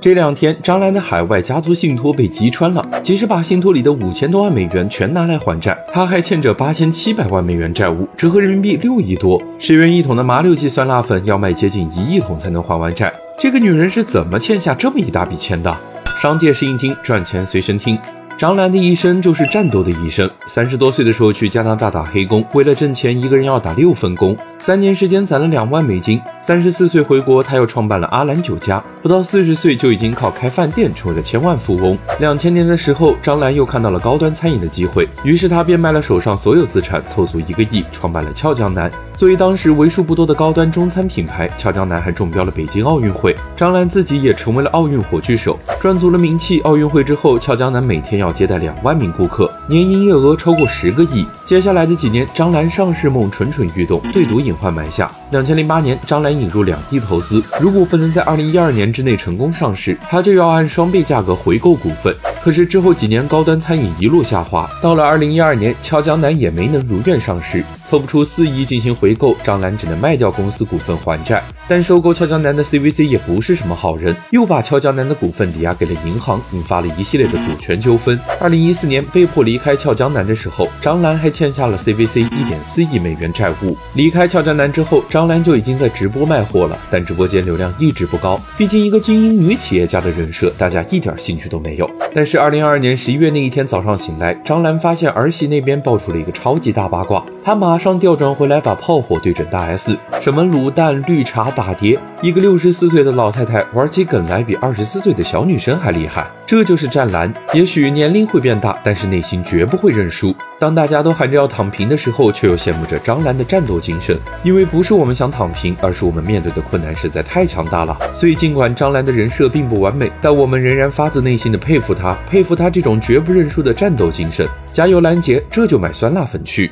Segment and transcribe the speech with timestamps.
[0.00, 2.86] 这两天，张兰的海外家族信托被击穿了。
[3.02, 9.42] 即使把信托里的五千多万美元全拿来还债，她还欠着八千七百万美元债务，折合人民币六亿多。
[9.58, 13.12] 十元一桶的麻六记酸辣粉要卖接近一亿桶才能还完债。
[13.40, 15.76] 这个女人是怎么欠下这么一大笔钱的？
[16.22, 17.98] 商界是硬听，赚钱随身听。
[18.36, 20.30] 张兰的一生就是战斗的一生。
[20.46, 26.20] 三十多岁的时候去加拿大打黑工，为了挣钱，一个人要打六份工，三年时间攒了两万美金。
[26.40, 31.96] 三十四岁回国，他又创办了阿兰酒家，不到四十岁就已经靠开饭店成为了千万富翁。
[32.20, 38.92] 两千年的时候，张兰又看到了高端餐饮的机会，于是她便卖了手上所有资产，凑足一个亿，创办了俏江南。
[39.16, 43.34] 作为当时为数不多的高端中餐品牌，俏江南还中标了北京奥运会。
[43.56, 46.60] 张兰自己也成为了奥运火炬手，赚足了名气。
[46.60, 51.26] 奥运会之后，俏江南每天要接待两万名顾客，年营业额超过十个亿。
[51.44, 55.12] 接下来的几年，张兰上市梦蠢蠢欲动，对赌隐患埋下。
[55.30, 62.14] 两千零八年，张兰引入两亿投资，如果不能在二零一二年之内成功上市，她就要按双倍价格回购股份。
[62.42, 67.62] 可是之后几年，高端餐饮一路下滑，到了二零一二年，俏江南也没能如愿上市。
[67.88, 71.42] 凑不出四亿进行回购，张兰只能卖掉公司股份还债。
[71.66, 78.20] 但收购俏江南的 CVC 也不是什么好人，又把俏江南的股份抵押给了银行，引发了一系列的股权纠纷。
[78.38, 83.74] 二零一四年被迫离开俏江南的时候，张兰还欠下了 CVC 一点四亿美元债务。
[83.94, 91.90] 离开俏江南之后，张兰就已经在直播卖货了，但直播间流量一直不高，毕竟一个精英女企业家的人设，大家一点兴趣都没有。
[92.12, 97.77] 但是二零二二年十一月那一天早上醒来，张兰发现儿媳那边爆出了一个超级大八卦，她马。
[97.78, 99.96] 马上调转回来，把炮火对准大 S。
[100.20, 106.26] 什么卤蛋、绿茶、打碟，一个六十四岁的老太太玩起梗来比二十四岁的小女生还厉害。
[106.44, 107.32] 这就是战蓝。
[107.54, 110.34] 也许年龄会变大，但是内心绝不会认输。
[110.58, 114.18] 当大家都喊着要躺平的时候，却又羡慕着张兰的战斗精神。
[114.42, 117.96] 因为不是我们想躺平，而是我们面对的困难实在太强大了。
[118.12, 124.48] 所以尽管张兰的人设并不完美，但我们仍然发自内心的佩服她，佩服她这种绝不认输的战斗精神。
[124.72, 126.68] 加油，兰姐，这就买酸辣粉去。